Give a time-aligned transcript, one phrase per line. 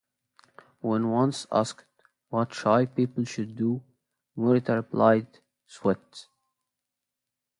[0.79, 1.85] When once asked
[2.29, 3.83] what shy people should do,
[4.35, 5.27] Morita replied,
[5.67, 6.25] Sweat.